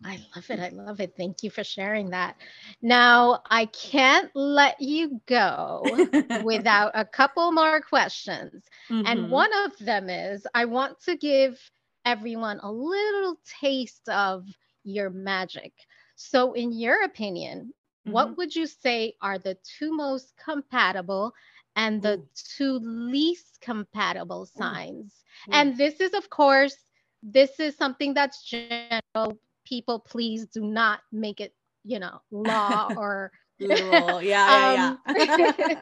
I 0.05 0.19
love 0.35 0.51
it. 0.51 0.61
I 0.61 0.69
love 0.71 1.01
it. 1.01 1.15
Thank 1.17 1.43
you 1.43 1.51
for 1.51 1.63
sharing 1.63 2.11
that. 2.11 2.37
Now, 2.81 3.43
I 3.51 3.67
can't 3.67 4.31
let 4.35 4.81
you 4.81 5.21
go 5.27 5.83
without 6.45 6.93
a 6.95 7.05
couple 7.05 7.53
more 7.53 7.81
questions. 7.81 8.65
Mm-hmm. 8.89 9.07
And 9.07 9.31
one 9.31 9.51
of 9.65 9.77
them 9.79 10.09
is 10.09 10.47
I 10.55 10.65
want 10.65 11.01
to 11.05 11.17
give 11.17 11.59
everyone 12.05 12.61
a 12.63 12.73
little 12.73 13.37
taste 13.61 14.09
of 14.09 14.47
your 14.85 15.11
magic. 15.11 15.73
So, 16.17 16.53
in 16.55 16.73
your 16.73 17.05
opinion, 17.05 17.73
mm-hmm. 18.07 18.13
what 18.13 18.37
would 18.39 18.57
you 18.57 18.67
say 18.67 19.15
are 19.21 19.39
the 19.39 19.59
two 19.79 19.95
most 19.95 20.33
compatible 20.43 21.35
and 21.77 22.01
the 22.03 22.25
two 22.57 22.79
least 22.83 23.59
compatible 23.61 24.47
signs? 24.47 25.15
And 25.51 25.77
this 25.77 26.01
is, 26.01 26.15
of 26.15 26.29
course, 26.29 26.77
this 27.23 27.61
is 27.61 27.77
something 27.77 28.15
that's 28.15 28.43
general 28.43 29.39
people 29.71 29.99
please 29.99 30.47
do 30.47 30.61
not 30.61 31.01
make 31.13 31.41
it 31.41 31.55
you 31.85 31.99
know 31.99 32.21
law 32.31 32.89
or. 32.97 33.33
Yeah, 33.63 34.17
um, 34.17 34.25
yeah, 34.25 34.97
yeah. 35.59 35.81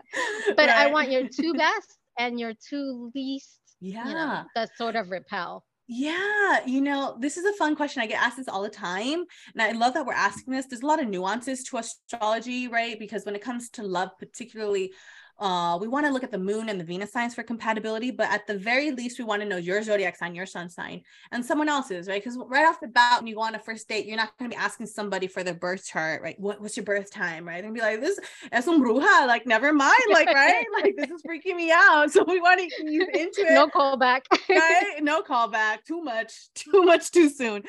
but 0.56 0.66
right. 0.66 0.68
I 0.68 0.90
want 0.90 1.12
your 1.12 1.28
two 1.28 1.54
best 1.54 1.96
and 2.18 2.38
your 2.40 2.52
two 2.68 3.12
least. 3.14 3.60
Yeah, 3.80 4.08
you 4.08 4.14
know, 4.14 4.42
that 4.56 4.70
sort 4.76 4.96
of 4.96 5.12
repel. 5.12 5.64
Yeah, 5.90 6.66
you 6.66 6.82
know, 6.82 7.16
this 7.18 7.38
is 7.38 7.46
a 7.46 7.52
fun 7.54 7.74
question. 7.74 8.02
I 8.02 8.06
get 8.06 8.22
asked 8.22 8.36
this 8.36 8.48
all 8.48 8.62
the 8.62 8.68
time. 8.68 9.24
And 9.54 9.62
I 9.62 9.72
love 9.72 9.94
that 9.94 10.04
we're 10.04 10.12
asking 10.12 10.52
this. 10.52 10.66
There's 10.66 10.82
a 10.82 10.86
lot 10.86 11.00
of 11.00 11.08
nuances 11.08 11.62
to 11.64 11.78
astrology, 11.78 12.68
right? 12.68 12.98
Because 12.98 13.24
when 13.24 13.34
it 13.34 13.40
comes 13.40 13.70
to 13.70 13.82
love, 13.82 14.10
particularly 14.18 14.92
uh, 15.38 15.78
we 15.80 15.86
want 15.86 16.04
to 16.04 16.12
look 16.12 16.24
at 16.24 16.32
the 16.32 16.38
moon 16.38 16.68
and 16.68 16.80
the 16.80 16.84
Venus 16.84 17.12
signs 17.12 17.34
for 17.34 17.42
compatibility, 17.44 18.10
but 18.10 18.28
at 18.30 18.46
the 18.46 18.58
very 18.58 18.90
least, 18.90 19.18
we 19.18 19.24
want 19.24 19.40
to 19.40 19.48
know 19.48 19.56
your 19.56 19.82
zodiac 19.82 20.16
sign, 20.16 20.34
your 20.34 20.46
sun 20.46 20.68
sign, 20.68 21.02
and 21.30 21.44
someone 21.44 21.68
else's, 21.68 22.08
right? 22.08 22.22
Because 22.22 22.36
right 22.48 22.66
off 22.66 22.80
the 22.80 22.88
bat, 22.88 23.20
when 23.20 23.28
you 23.28 23.36
go 23.36 23.42
on 23.42 23.54
a 23.54 23.58
first 23.58 23.88
date, 23.88 24.06
you're 24.06 24.16
not 24.16 24.36
going 24.36 24.50
to 24.50 24.56
be 24.56 24.60
asking 24.60 24.86
somebody 24.86 25.28
for 25.28 25.44
their 25.44 25.54
birth 25.54 25.86
chart, 25.86 26.22
right? 26.22 26.38
What, 26.40 26.60
what's 26.60 26.76
your 26.76 26.84
birth 26.84 27.12
time, 27.12 27.46
right? 27.46 27.62
And 27.62 27.72
be 27.72 27.80
like, 27.80 28.00
this 28.00 28.18
es 28.50 28.66
un 28.66 28.82
bruja, 28.82 29.26
like, 29.28 29.46
never 29.46 29.72
mind, 29.72 30.02
like, 30.12 30.28
right? 30.28 30.64
like, 30.82 30.96
this 30.96 31.10
is 31.10 31.22
freaking 31.22 31.56
me 31.56 31.70
out. 31.70 32.10
So 32.10 32.24
we 32.24 32.40
want 32.40 32.60
to 32.60 32.90
use 32.90 33.06
into 33.14 33.42
it. 33.42 33.54
No 33.54 33.68
callback. 33.68 34.22
right? 34.48 34.96
No 35.02 35.22
callback. 35.22 35.84
Too 35.84 36.02
much, 36.02 36.52
too 36.54 36.82
much, 36.82 37.12
too 37.12 37.28
soon. 37.28 37.62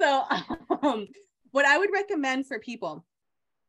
So, 0.00 0.24
um, 0.82 1.06
what 1.52 1.66
I 1.66 1.78
would 1.78 1.90
recommend 1.92 2.46
for 2.46 2.58
people 2.58 3.04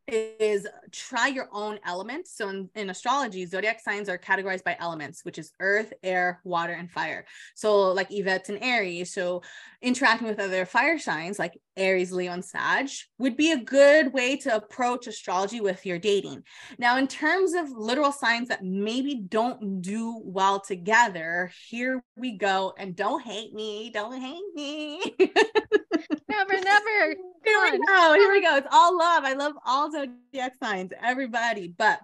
is 0.07 0.67
try 0.91 1.27
your 1.27 1.47
own 1.51 1.79
elements. 1.85 2.35
So 2.35 2.49
in, 2.49 2.69
in 2.75 2.89
astrology, 2.89 3.45
zodiac 3.45 3.79
signs 3.79 4.09
are 4.09 4.17
categorized 4.17 4.63
by 4.63 4.75
elements, 4.79 5.23
which 5.23 5.37
is 5.37 5.53
earth, 5.59 5.93
air, 6.03 6.41
water, 6.43 6.73
and 6.73 6.91
fire. 6.91 7.25
So 7.55 7.91
like 7.91 8.11
Yvette's 8.11 8.49
an 8.49 8.57
Aries. 8.57 9.13
So 9.13 9.41
interacting 9.81 10.27
with 10.27 10.39
other 10.39 10.65
fire 10.65 10.99
signs 10.99 11.39
like 11.39 11.57
Aries, 11.75 12.11
Leo, 12.11 12.33
and 12.33 12.43
Sag 12.43 12.89
would 13.17 13.35
be 13.35 13.51
a 13.51 13.57
good 13.57 14.13
way 14.13 14.37
to 14.37 14.55
approach 14.55 15.07
astrology 15.07 15.61
with 15.61 15.85
your 15.85 15.99
dating. 15.99 16.43
Now, 16.77 16.97
in 16.97 17.07
terms 17.07 17.53
of 17.53 17.69
literal 17.71 18.11
signs 18.11 18.49
that 18.49 18.63
maybe 18.63 19.15
don't 19.15 19.81
do 19.81 20.21
well 20.23 20.59
together, 20.59 21.51
here 21.69 22.03
we 22.15 22.37
go. 22.37 22.73
And 22.77 22.95
don't 22.95 23.23
hate 23.23 23.53
me. 23.53 23.89
Don't 23.93 24.19
hate 24.19 24.41
me. 24.55 25.01
never, 26.29 26.53
never. 26.53 27.15
Here 27.43 27.61
we 27.71 27.77
Here 28.11 28.31
we 28.31 28.41
go. 28.41 28.57
It's 28.57 28.67
all 28.71 28.97
love. 28.97 29.23
I 29.23 29.33
love 29.33 29.53
all 29.65 29.91
zodiac 29.91 30.55
signs, 30.61 30.91
everybody. 31.01 31.73
But 31.75 31.99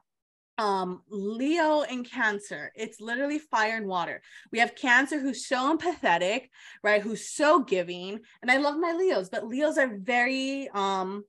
um 0.58 1.02
leo 1.08 1.84
and 1.84 2.06
cancer 2.06 2.70
it's 2.76 3.00
literally 3.00 3.40
fire 3.40 3.78
and 3.78 3.88
water 3.88 4.22
we 4.52 4.60
have 4.60 4.76
cancer 4.76 5.18
who's 5.18 5.48
so 5.48 5.74
empathetic 5.74 6.50
right 6.84 7.02
who's 7.02 7.30
so 7.30 7.64
giving 7.64 8.20
and 8.42 8.52
i 8.52 8.58
love 8.58 8.78
my 8.78 8.92
leos 8.92 9.30
but 9.30 9.48
leos 9.48 9.78
are 9.78 9.98
very 9.98 10.70
um 10.74 11.24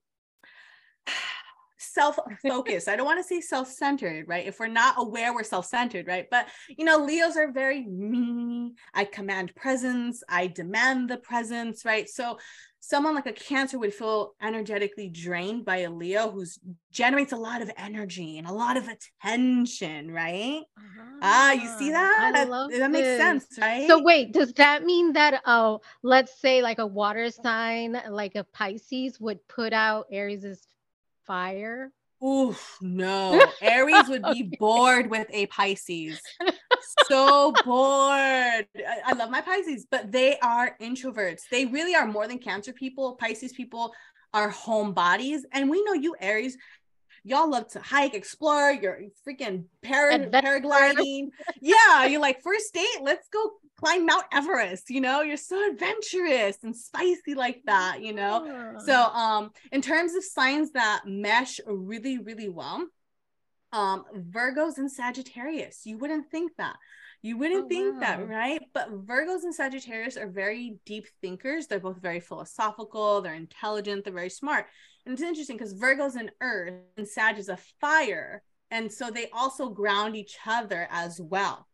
self-focused. 1.81 2.89
I 2.89 2.97
don't 2.97 3.07
want 3.07 3.21
to 3.21 3.25
say 3.27 3.41
self-centered, 3.41 4.29
right? 4.29 4.47
If 4.47 4.61
we're 4.61 4.69
not 4.69 4.97
aware, 4.99 5.35
we're 5.35 5.43
self-centered, 5.43 6.07
right? 6.07 6.27
But 6.31 6.47
you 6.69 6.85
know, 6.85 6.99
Leos 6.99 7.37
are 7.37 7.51
very 7.51 7.85
me. 7.87 8.75
I 8.95 9.05
command 9.05 9.55
presence. 9.57 10.23
I 10.29 10.47
demand 10.47 11.09
the 11.09 11.17
presence, 11.17 11.85
right? 11.85 12.09
So 12.09 12.39
someone 12.81 13.15
like 13.15 13.27
a 13.27 13.33
cancer 13.33 13.79
would 13.79 13.93
feel 13.93 14.35
energetically 14.43 15.09
drained 15.09 15.65
by 15.65 15.79
a 15.79 15.91
leo 15.91 16.31
who's 16.31 16.59
generates 16.91 17.33
a 17.33 17.37
lot 17.37 17.61
of 17.63 17.71
energy 17.77 18.39
and 18.39 18.49
a 18.49 18.53
lot 18.53 18.77
of 18.77 18.89
attention 18.89 20.11
right 20.11 20.63
uh-huh. 20.79 21.19
ah 21.23 21.53
you 21.53 21.69
see 21.79 21.91
that 21.91 22.33
I 22.35 22.45
love 22.45 22.71
that, 22.71 22.79
that 22.79 22.91
makes 22.91 23.07
sense 23.07 23.47
right 23.61 23.87
so 23.87 24.03
wait 24.03 24.33
does 24.33 24.53
that 24.55 24.85
mean 24.85 25.13
that 25.13 25.43
oh 25.47 25.81
let's 26.03 26.41
say 26.41 26.63
like 26.63 26.79
a 26.79 26.87
water 26.87 27.31
sign 27.31 28.01
like 28.09 28.35
a 28.35 28.45
pisces 28.45 29.21
would 29.21 29.47
put 29.47 29.73
out 29.73 30.07
aries's 30.11 30.67
fire 31.27 31.93
Oof, 32.23 32.77
no. 32.83 33.43
Aries 33.63 34.09
would 34.09 34.23
be 34.23 34.29
okay. 34.29 34.57
bored 34.59 35.11
with 35.11 35.27
a 35.31 35.47
Pisces. 35.47 36.21
So 37.09 37.53
bored. 37.65 38.67
I, 38.77 39.01
I, 39.07 39.13
love 39.15 39.31
my 39.31 39.41
Pisces, 39.41 39.87
but 39.91 40.11
they 40.13 40.39
are 40.39 40.77
introverts. 40.81 41.43
They 41.51 41.67
really 41.67 41.95
are 41.95 42.07
more 42.07 42.27
than 42.27 42.39
Cancer 42.39 42.73
people. 42.73 43.17
Pisces 43.17 43.53
people 43.53 43.93
are 44.33 44.51
home 44.51 44.93
bodies. 44.93 45.45
And 45.53 45.69
we 45.69 45.83
know 45.85 45.93
you, 45.93 46.15
Aries, 46.21 46.57
y'all 47.25 47.51
love 47.51 47.69
to 47.69 47.81
hike, 47.81 48.15
explore, 48.15 48.73
you're 48.73 49.03
freaking 49.27 49.65
para- 49.83 50.31
paragliding. 50.31 51.29
yeah, 51.61 52.05
you're 52.05 52.21
like, 52.21 52.43
first 52.43 52.73
date, 52.73 52.87
let's 53.03 53.29
go 53.29 53.53
climb 53.77 54.07
Mount 54.07 54.25
Everest, 54.33 54.91
you 54.91 55.01
know, 55.01 55.23
you're 55.23 55.37
so 55.37 55.71
adventurous 55.71 56.59
and 56.63 56.77
spicy 56.77 57.35
like 57.35 57.63
that, 57.65 58.03
you 58.03 58.13
know. 58.13 58.45
Yeah. 58.45 58.79
So 58.79 58.95
um 58.95 59.53
in 59.73 59.81
terms 59.81 60.15
of 60.15 60.23
signs 60.23 60.73
that 60.73 61.03
mesh 61.07 61.61
really, 61.67 62.19
really 62.19 62.49
well, 62.49 62.87
um 63.73 64.05
Virgos 64.31 64.79
and 64.79 64.91
Sagittarius, 64.91 65.83
you 65.85 65.99
wouldn't 65.99 66.31
think 66.31 66.53
that. 66.57 66.77
You 67.23 67.37
wouldn't 67.37 67.67
oh, 67.67 67.69
think 67.69 67.95
wow. 67.95 68.01
that, 68.01 68.29
right? 68.29 68.63
But 68.73 69.05
Virgos 69.05 69.43
and 69.43 69.55
Sagittarius 69.55 70.17
are 70.17 70.29
very 70.29 70.79
deep 70.87 71.07
thinkers. 71.21 71.67
They're 71.67 71.79
both 71.79 72.01
very 72.01 72.21
philosophical, 72.21 73.21
they're 73.21 73.35
intelligent, 73.35 74.05
they're 74.05 74.13
very 74.13 74.31
smart. 74.31 74.67
And 75.05 75.13
it's 75.13 75.23
interesting 75.23 75.57
because 75.57 75.73
Virgo's 75.73 76.17
an 76.17 76.31
earth 76.41 76.75
and 76.97 77.07
Sag 77.07 77.39
is 77.39 77.49
a 77.49 77.59
fire. 77.81 78.43
And 78.71 78.91
so 78.91 79.11
they 79.11 79.29
also 79.33 79.69
ground 79.69 80.17
each 80.17 80.39
other 80.47 80.87
as 80.91 81.21
well. 81.21 81.67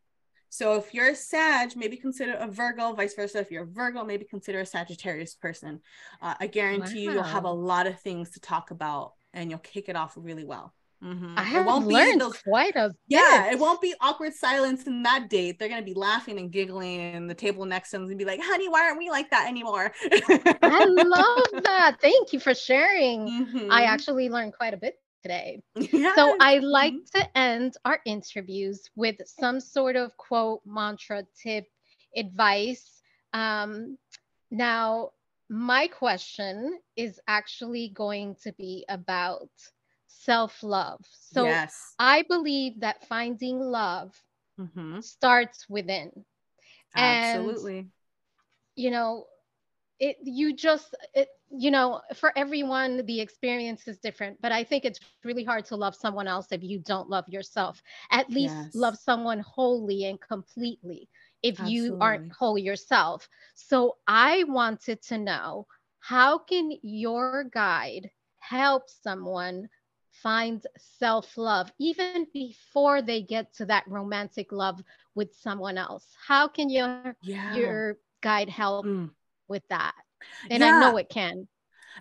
So 0.49 0.77
if 0.77 0.95
you're 0.95 1.11
a 1.11 1.15
Sag, 1.15 1.77
maybe 1.77 1.97
consider 1.97 2.33
a 2.33 2.49
Virgo, 2.49 2.95
vice 2.95 3.15
versa. 3.15 3.39
If 3.39 3.51
you're 3.51 3.65
a 3.65 3.67
Virgo, 3.67 4.05
maybe 4.05 4.25
consider 4.25 4.61
a 4.61 4.67
Sagittarius 4.67 5.35
person. 5.35 5.81
Uh, 6.23 6.35
I 6.41 6.47
guarantee 6.47 7.07
wow. 7.07 7.13
you, 7.13 7.19
you'll 7.19 7.23
have 7.25 7.45
a 7.45 7.51
lot 7.51 7.87
of 7.87 8.01
things 8.01 8.31
to 8.31 8.41
talk 8.41 8.71
about 8.71 9.13
and 9.33 9.51
you'll 9.51 9.59
kick 9.61 9.89
it 9.89 9.97
off 9.97 10.15
really 10.17 10.45
well. 10.45 10.73
Mm-hmm. 11.05 11.35
I 11.37 11.43
have 11.43 11.67
won't 11.67 11.87
learned 11.87 12.21
those, 12.21 12.39
quite 12.39 12.75
a 12.75 12.95
yeah. 13.07 13.45
Bit. 13.45 13.55
It 13.55 13.59
won't 13.59 13.81
be 13.83 13.95
awkward 14.01 14.33
silence 14.33 14.85
in 14.85 15.03
that 15.03 15.29
date. 15.29 15.59
They're 15.59 15.69
gonna 15.69 15.83
be 15.83 15.95
laughing 15.95 16.39
and 16.39 16.51
giggling, 16.51 17.01
and 17.01 17.29
the 17.29 17.35
table 17.35 17.67
next 17.67 17.91
to 17.91 17.99
them 17.99 18.09
and 18.09 18.19
be 18.19 18.25
like, 18.25 18.41
"Honey, 18.43 18.69
why 18.69 18.83
aren't 18.83 18.99
we 18.99 19.11
like 19.11 19.31
that 19.31 19.47
anymore?" 19.47 19.93
I 20.63 20.85
love 20.87 21.63
that. 21.65 21.99
Thank 22.01 22.33
you 22.33 22.41
for 22.41 22.55
sharing. 22.55 23.29
Mm-hmm. 23.29 23.71
I 23.71 23.83
actually 23.83 24.29
learned 24.31 24.55
quite 24.55 24.75
a 24.75 24.79
bit 24.79 24.99
today. 25.23 25.61
Yes. 25.77 26.15
So 26.17 26.37
I 26.41 26.59
like 26.59 26.95
mm-hmm. 26.95 27.21
to 27.21 27.39
end 27.39 27.75
our 27.85 28.01
interviews 28.07 28.89
with 28.97 29.17
some 29.27 29.61
sort 29.61 29.97
of 29.97 30.17
quote, 30.17 30.63
mantra, 30.65 31.25
tip, 31.43 31.67
advice. 32.17 33.03
Um, 33.33 33.99
now, 34.51 35.11
my 35.49 35.89
question 35.89 36.79
is 36.97 37.21
actually 37.29 37.91
going 37.95 38.37
to 38.43 38.53
be 38.53 38.85
about 38.89 39.51
self 40.27 40.63
love. 40.63 41.01
So 41.33 41.45
yes. 41.45 41.95
I 41.99 42.23
believe 42.29 42.81
that 42.81 43.07
finding 43.07 43.61
love 43.61 44.13
mm-hmm. 44.61 45.01
starts 45.01 45.67
within. 45.69 46.11
Absolutely. 46.95 47.79
And, 47.79 47.91
you 48.75 48.91
know, 48.91 49.27
it 49.99 50.17
you 50.23 50.55
just 50.55 50.95
it 51.15 51.29
you 51.51 51.71
know 51.71 52.01
for 52.15 52.33
everyone 52.37 53.05
the 53.07 53.21
experience 53.21 53.89
is 53.89 53.99
different 53.99 54.37
but 54.43 54.53
i 54.53 54.63
think 54.63 54.85
it's 54.85 55.01
really 55.25 55.45
hard 55.45 55.65
to 55.65 55.77
love 55.77 55.95
someone 55.95 56.29
else 56.29 56.49
if 56.51 56.63
you 56.63 56.79
don't 56.81 57.09
love 57.09 57.27
yourself 57.29 57.83
at 58.11 58.29
least 58.29 58.55
yes. 58.55 58.75
love 58.75 58.97
someone 58.97 59.39
wholly 59.41 60.05
and 60.05 60.21
completely 60.21 61.09
if 61.43 61.59
Absolutely. 61.59 61.75
you 61.75 61.99
aren't 62.01 62.33
whole 62.33 62.59
yourself 62.59 63.29
so 63.55 63.97
i 64.07 64.45
wanted 64.49 65.01
to 65.03 65.19
know 65.19 65.67
how 66.01 66.39
can 66.39 66.73
your 66.83 67.45
guide 67.45 68.11
help 68.39 68.85
someone 68.89 69.69
find 70.23 70.67
self-love 70.99 71.71
even 71.79 72.27
before 72.33 73.03
they 73.03 73.23
get 73.23 73.53
to 73.55 73.67
that 73.67 73.85
romantic 73.87 74.53
love 74.53 74.83
with 75.15 75.35
someone 75.35 75.79
else 75.79 76.07
how 76.27 76.49
can 76.49 76.69
your 76.69 77.17
yeah. 77.23 77.55
your 77.55 77.99
guide 78.23 78.49
help 78.49 78.87
mm 78.87 79.11
with 79.49 79.63
that. 79.69 79.95
And 80.51 80.61
yeah. 80.61 80.77
I 80.77 80.81
know 80.81 80.97
it 80.97 81.09
can. 81.09 81.49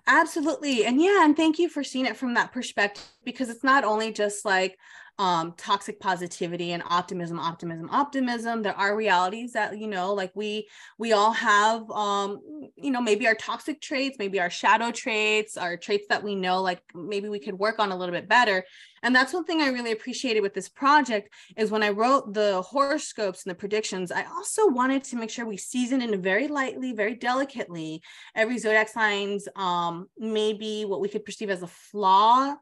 Absolutely. 0.07 0.85
And 0.85 1.01
yeah, 1.01 1.23
and 1.23 1.37
thank 1.37 1.57
you 1.57 1.69
for 1.69 1.83
seeing 1.83 2.05
it 2.05 2.17
from 2.17 2.33
that 2.33 2.51
perspective 2.51 3.05
because 3.23 3.49
it's 3.49 3.63
not 3.63 3.83
only 3.83 4.11
just 4.11 4.43
like 4.43 4.77
um 5.17 5.53
toxic 5.57 5.99
positivity 5.99 6.73
and 6.73 6.83
optimism 6.89 7.39
optimism 7.39 7.89
optimism. 7.89 8.61
There 8.61 8.77
are 8.77 8.95
realities 8.95 9.53
that 9.53 9.77
you 9.77 9.87
know 9.87 10.13
like 10.13 10.31
we 10.35 10.67
we 10.97 11.13
all 11.13 11.31
have 11.31 11.89
um 11.91 12.41
you 12.75 12.91
know 12.91 13.01
maybe 13.01 13.25
our 13.27 13.35
toxic 13.35 13.79
traits 13.79 14.17
maybe 14.19 14.39
our 14.39 14.49
shadow 14.49 14.91
traits 14.91 15.55
our 15.55 15.77
traits 15.77 16.07
that 16.09 16.23
we 16.23 16.35
know 16.35 16.61
like 16.61 16.81
maybe 16.93 17.29
we 17.29 17.39
could 17.39 17.57
work 17.57 17.79
on 17.79 17.91
a 17.91 17.97
little 17.97 18.13
bit 18.13 18.27
better. 18.27 18.65
And 19.03 19.15
that's 19.15 19.33
one 19.33 19.45
thing 19.45 19.61
i 19.61 19.67
really 19.67 19.91
appreciated 19.91 20.41
with 20.41 20.55
this 20.55 20.67
project 20.67 21.29
is 21.55 21.69
when 21.69 21.83
i 21.83 21.89
wrote 21.89 22.33
the 22.33 22.63
horoscopes 22.63 23.45
and 23.45 23.51
the 23.51 23.55
predictions 23.55 24.11
i 24.11 24.23
also 24.23 24.67
wanted 24.67 25.03
to 25.03 25.15
make 25.15 25.29
sure 25.29 25.45
we 25.45 25.57
seasoned 25.57 26.01
in 26.01 26.19
very 26.23 26.47
lightly 26.47 26.91
very 26.91 27.13
delicately 27.13 28.01
every 28.33 28.57
zodiac 28.57 28.89
signs 28.89 29.47
um 29.55 30.07
maybe 30.17 30.85
what 30.85 31.01
we 31.01 31.07
could 31.07 31.23
perceive 31.23 31.51
as 31.51 31.61
a 31.61 31.67
flaw 31.67 32.55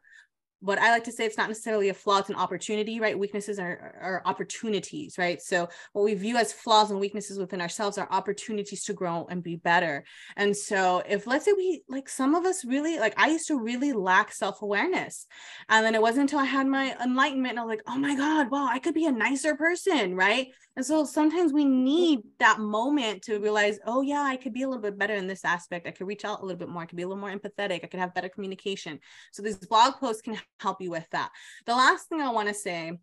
what 0.63 0.79
I 0.79 0.91
like 0.91 1.03
to 1.03 1.12
say, 1.12 1.25
it's 1.25 1.38
not 1.38 1.50
necessarily 1.50 1.89
a 1.89 1.93
flaw, 1.93 2.20
it's 2.20 2.29
an 2.29 2.36
opportunity, 2.36 3.01
right? 3.01 3.20
Weaknesses 3.20 3.60
are, 3.60 3.96
are 4.01 4.22
opportunities, 4.25 5.17
right? 5.17 5.41
So 5.41 5.67
what 5.91 6.03
we 6.03 6.13
view 6.13 6.38
as 6.38 6.53
flaws 6.53 6.89
and 6.89 7.01
weaknesses 7.01 7.38
within 7.38 7.60
ourselves 7.60 7.98
are 7.98 8.08
opportunities 8.10 8.86
to 8.86 8.93
grow 8.93 9.27
and 9.29 9.43
be 9.43 9.58
better. 9.58 10.05
And 10.38 10.55
so 10.55 11.03
if 11.05 11.27
let's 11.27 11.43
say 11.43 11.51
we 11.51 11.84
like 11.89 12.08
some 12.08 12.34
of 12.34 12.46
us 12.46 12.63
really 12.63 12.98
like 12.98 13.13
I 13.17 13.27
used 13.27 13.50
to 13.50 13.60
really 13.60 13.91
lack 13.91 14.32
self-awareness. 14.32 15.27
And 15.67 15.86
then 15.86 15.96
it 15.96 16.01
wasn't 16.01 16.22
until 16.22 16.39
I 16.39 16.46
had 16.46 16.65
my 16.65 16.96
enlightenment 17.03 17.51
and 17.51 17.60
I 17.60 17.63
was 17.63 17.70
like, 17.70 17.84
oh 17.86 17.98
my 17.98 18.15
God, 18.15 18.50
wow, 18.50 18.70
I 18.72 18.79
could 18.79 18.93
be 18.93 19.05
a 19.05 19.12
nicer 19.12 19.55
person, 19.55 20.15
right? 20.15 20.48
And 20.75 20.85
so 20.85 21.05
sometimes 21.05 21.53
we 21.53 21.65
need 21.65 22.21
that 22.39 22.59
moment 22.59 23.21
to 23.23 23.39
realize, 23.39 23.77
oh, 23.85 24.01
yeah, 24.01 24.21
I 24.21 24.37
could 24.37 24.53
be 24.53 24.63
a 24.63 24.67
little 24.67 24.81
bit 24.81 24.97
better 24.97 25.13
in 25.13 25.27
this 25.27 25.45
aspect. 25.45 25.87
I 25.87 25.91
could 25.91 26.07
reach 26.07 26.25
out 26.25 26.41
a 26.41 26.45
little 26.45 26.57
bit 26.57 26.69
more. 26.69 26.81
I 26.81 26.85
could 26.87 26.95
be 26.95 27.03
a 27.03 27.07
little 27.07 27.21
more 27.21 27.31
empathetic. 27.31 27.83
I 27.83 27.87
could 27.87 27.99
have 27.99 28.15
better 28.15 28.29
communication. 28.29 28.99
So 29.31 29.43
these 29.43 29.57
blog 29.57 29.95
posts 29.95 30.23
can 30.23 30.37
help 30.59 30.81
you 30.81 30.89
with 30.89 31.07
that. 31.11 31.29
The 31.67 31.75
last 31.75 32.09
thing 32.09 32.21
I 32.21 32.31
want 32.31 32.47
to 32.47 32.55
say 32.55 32.93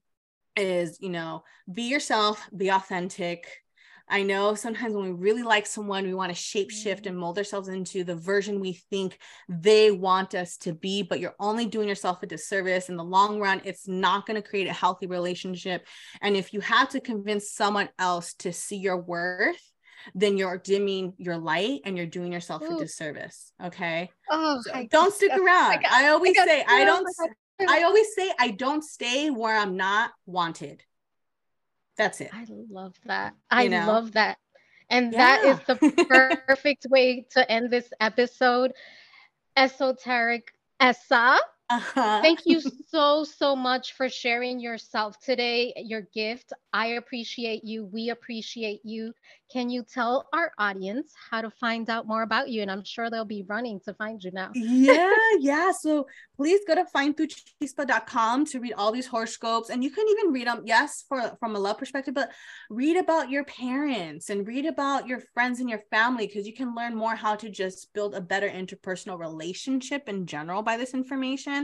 is, 0.56 0.98
you 1.00 1.10
know, 1.10 1.44
be 1.72 1.84
yourself, 1.84 2.48
be 2.56 2.70
authentic, 2.70 3.46
I 4.10 4.24
know 4.24 4.54
sometimes 4.54 4.94
when 4.94 5.04
we 5.04 5.12
really 5.12 5.44
like 5.44 5.66
someone, 5.66 6.04
we 6.04 6.14
want 6.14 6.30
to 6.30 6.34
shape 6.34 6.70
shift 6.70 7.06
and 7.06 7.16
mm. 7.16 7.20
mold 7.20 7.38
ourselves 7.38 7.68
into 7.68 8.02
the 8.02 8.16
version 8.16 8.60
we 8.60 8.72
think 8.90 9.18
they 9.48 9.92
want 9.92 10.34
us 10.34 10.56
to 10.58 10.72
be, 10.74 11.02
but 11.02 11.20
you're 11.20 11.36
only 11.38 11.66
doing 11.66 11.88
yourself 11.88 12.22
a 12.22 12.26
disservice. 12.26 12.88
In 12.88 12.96
the 12.96 13.04
long 13.04 13.40
run, 13.40 13.62
it's 13.64 13.86
not 13.86 14.26
going 14.26 14.40
to 14.40 14.46
create 14.46 14.66
a 14.66 14.72
healthy 14.72 15.06
relationship. 15.06 15.86
And 16.20 16.36
if 16.36 16.52
you 16.52 16.60
have 16.60 16.88
to 16.90 17.00
convince 17.00 17.52
someone 17.52 17.88
else 17.98 18.34
to 18.34 18.52
see 18.52 18.76
your 18.76 18.96
worth, 18.96 19.60
then 20.14 20.36
you're 20.36 20.58
dimming 20.58 21.12
your 21.18 21.38
light 21.38 21.82
and 21.84 21.96
you're 21.96 22.06
doing 22.06 22.32
yourself 22.32 22.62
Ooh. 22.62 22.76
a 22.76 22.80
disservice. 22.80 23.52
Okay. 23.62 24.10
Oh, 24.30 24.60
so 24.62 24.86
don't 24.90 25.14
stick 25.14 25.30
around. 25.30 25.70
I, 25.70 25.76
got, 25.76 25.92
I 25.92 26.08
always 26.08 26.36
I 26.38 26.46
say, 26.46 26.64
I 26.66 26.84
don't, 26.84 27.06
oh 27.20 27.66
I 27.68 27.82
always 27.82 28.14
say, 28.14 28.32
I 28.38 28.50
don't 28.50 28.82
stay 28.82 29.30
where 29.30 29.56
I'm 29.56 29.76
not 29.76 30.10
wanted. 30.26 30.82
That's 31.96 32.20
it. 32.20 32.30
I 32.32 32.46
love 32.70 32.94
that. 33.06 33.34
I 33.50 33.68
know? 33.68 33.86
love 33.86 34.12
that. 34.12 34.38
And 34.88 35.12
yeah. 35.12 35.18
that 35.18 35.44
is 35.44 35.58
the 35.66 36.44
perfect 36.46 36.86
way 36.90 37.26
to 37.30 37.50
end 37.50 37.70
this 37.70 37.90
episode. 38.00 38.72
Esoteric 39.56 40.52
Esa. 40.80 41.38
Uh-huh. 41.70 42.20
Thank 42.20 42.40
you 42.46 42.60
so, 42.88 43.22
so 43.22 43.54
much 43.54 43.92
for 43.92 44.08
sharing 44.08 44.58
yourself 44.58 45.20
today, 45.20 45.72
your 45.76 46.02
gift. 46.12 46.52
I 46.72 46.86
appreciate 46.94 47.62
you. 47.64 47.84
We 47.84 48.10
appreciate 48.10 48.80
you. 48.82 49.12
Can 49.52 49.70
you 49.70 49.82
tell 49.82 50.28
our 50.32 50.52
audience 50.58 51.12
how 51.30 51.42
to 51.42 51.50
find 51.50 51.88
out 51.90 52.06
more 52.06 52.22
about 52.22 52.50
you? 52.50 52.62
And 52.62 52.70
I'm 52.70 52.84
sure 52.84 53.10
they'll 53.10 53.24
be 53.24 53.44
running 53.48 53.80
to 53.80 53.94
find 53.94 54.22
you 54.22 54.30
now. 54.32 54.50
yeah, 54.54 55.12
yeah. 55.40 55.72
So 55.80 56.06
please 56.36 56.60
go 56.66 56.74
to 56.74 56.84
findtuchispa.com 56.94 58.46
to 58.46 58.60
read 58.60 58.74
all 58.74 58.92
these 58.92 59.08
horoscopes. 59.08 59.70
And 59.70 59.82
you 59.82 59.90
can 59.90 60.06
even 60.08 60.32
read 60.32 60.46
them, 60.46 60.62
yes, 60.64 61.04
for 61.08 61.36
from 61.40 61.56
a 61.56 61.58
love 61.58 61.78
perspective, 61.78 62.14
but 62.14 62.30
read 62.68 62.96
about 62.96 63.30
your 63.30 63.44
parents 63.44 64.30
and 64.30 64.46
read 64.46 64.66
about 64.66 65.08
your 65.08 65.20
friends 65.34 65.60
and 65.60 65.68
your 65.68 65.82
family 65.90 66.26
because 66.26 66.46
you 66.46 66.54
can 66.54 66.74
learn 66.74 66.94
more 66.94 67.16
how 67.16 67.34
to 67.36 67.48
just 67.48 67.92
build 67.92 68.14
a 68.14 68.20
better 68.20 68.48
interpersonal 68.48 69.18
relationship 69.18 70.08
in 70.08 70.26
general 70.26 70.62
by 70.62 70.76
this 70.76 70.94
information. 70.94 71.59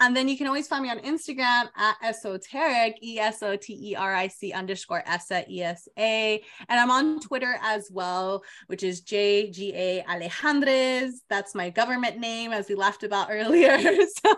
And 0.00 0.16
then 0.16 0.28
you 0.28 0.36
can 0.36 0.46
always 0.46 0.66
find 0.66 0.82
me 0.82 0.90
on 0.90 0.98
Instagram 1.00 1.68
at 1.76 1.96
esoteric, 2.02 2.98
E 3.02 3.18
S 3.18 3.42
O 3.42 3.56
T 3.56 3.90
E 3.90 3.94
R 3.94 4.14
I 4.14 4.28
C 4.28 4.52
underscore 4.52 5.02
S 5.06 5.30
E 5.48 5.62
S 5.62 5.88
A. 5.98 6.42
And 6.68 6.80
I'm 6.80 6.90
on 6.90 7.20
Twitter 7.20 7.56
as 7.62 7.90
well, 7.90 8.42
which 8.66 8.82
is 8.82 9.00
J 9.00 9.50
G 9.50 9.72
A 9.74 10.04
Alejandres. 10.04 11.12
That's 11.28 11.54
my 11.54 11.70
government 11.70 12.18
name, 12.18 12.52
as 12.52 12.68
we 12.68 12.74
laughed 12.74 13.02
about 13.02 13.28
earlier. 13.30 13.78
so, 13.80 14.30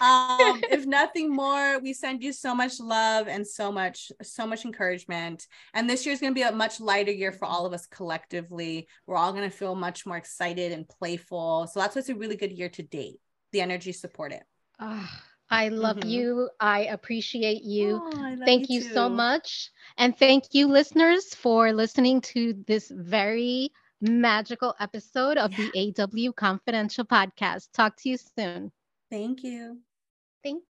um, 0.00 0.60
if 0.70 0.86
nothing 0.86 1.34
more, 1.34 1.78
we 1.80 1.92
send 1.92 2.22
you 2.22 2.32
so 2.32 2.54
much 2.54 2.80
love 2.80 3.28
and 3.28 3.46
so 3.46 3.72
much, 3.72 4.12
so 4.22 4.46
much 4.46 4.64
encouragement. 4.64 5.46
And 5.74 5.88
this 5.88 6.04
year 6.04 6.12
is 6.12 6.20
going 6.20 6.32
to 6.32 6.34
be 6.34 6.42
a 6.42 6.52
much 6.52 6.80
lighter 6.80 7.12
year 7.12 7.32
for 7.32 7.46
all 7.46 7.66
of 7.66 7.72
us 7.72 7.86
collectively. 7.86 8.88
We're 9.06 9.16
all 9.16 9.32
going 9.32 9.48
to 9.48 9.56
feel 9.56 9.74
much 9.74 10.06
more 10.06 10.16
excited 10.16 10.72
and 10.72 10.88
playful. 10.88 11.68
So 11.72 11.80
that's 11.80 11.96
what's 11.96 12.08
a 12.08 12.14
really 12.14 12.36
good 12.36 12.52
year 12.52 12.68
to 12.70 12.82
date 12.82 13.20
the 13.52 13.60
energy 13.60 13.92
support 13.92 14.32
it. 14.32 14.42
Oh, 14.80 15.08
I 15.50 15.68
love 15.68 15.98
mm-hmm. 15.98 16.08
you. 16.08 16.50
I 16.58 16.84
appreciate 16.86 17.62
you. 17.62 18.00
Oh, 18.02 18.36
thank 18.44 18.70
you, 18.70 18.80
you 18.80 18.92
so 18.92 19.08
much. 19.08 19.70
And 19.98 20.16
thank 20.16 20.44
you, 20.52 20.66
listeners, 20.66 21.34
for 21.34 21.72
listening 21.72 22.22
to 22.32 22.54
this 22.66 22.90
very 22.90 23.70
magical 24.00 24.74
episode 24.80 25.36
of 25.36 25.52
yeah. 25.58 25.68
the 25.74 26.28
AW 26.28 26.32
Confidential 26.32 27.04
podcast. 27.04 27.68
Talk 27.72 27.96
to 27.98 28.08
you 28.08 28.16
soon. 28.16 28.72
Thank 29.10 29.44
you. 29.44 29.78
Thank, 30.42 30.64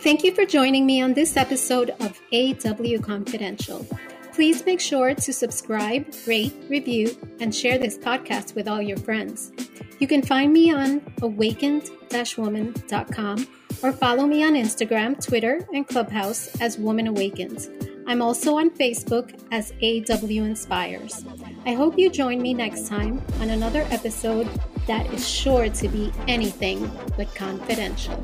Thank 0.00 0.22
you 0.22 0.34
for 0.34 0.44
joining 0.44 0.84
me 0.84 1.00
on 1.00 1.14
this 1.14 1.36
episode 1.36 1.90
of 2.00 2.20
AW 2.32 2.98
Confidential. 3.00 3.86
Please 4.34 4.66
make 4.66 4.80
sure 4.80 5.14
to 5.14 5.32
subscribe, 5.32 6.12
rate, 6.26 6.52
review, 6.68 7.16
and 7.40 7.54
share 7.54 7.78
this 7.78 7.96
podcast 7.96 8.54
with 8.54 8.68
all 8.68 8.82
your 8.82 8.98
friends. 8.98 9.52
You 9.98 10.06
can 10.08 10.22
find 10.22 10.52
me 10.52 10.72
on 10.72 11.02
awakened-woman.com 11.22 13.48
or 13.82 13.92
follow 13.92 14.26
me 14.26 14.44
on 14.44 14.52
Instagram, 14.54 15.24
Twitter, 15.24 15.66
and 15.72 15.86
Clubhouse 15.86 16.60
as 16.60 16.76
Woman 16.78 17.06
Awakens. 17.06 17.70
I'm 18.06 18.20
also 18.20 18.56
on 18.56 18.68
Facebook 18.70 19.32
as 19.50 19.72
AW 19.82 20.44
Inspires. 20.44 21.24
I 21.64 21.72
hope 21.72 21.98
you 21.98 22.10
join 22.10 22.42
me 22.42 22.52
next 22.54 22.86
time 22.86 23.22
on 23.40 23.50
another 23.50 23.86
episode 23.90 24.48
that 24.86 25.12
is 25.14 25.26
sure 25.26 25.70
to 25.70 25.88
be 25.88 26.12
anything 26.28 26.90
but 27.16 27.34
confidential. 27.34 28.22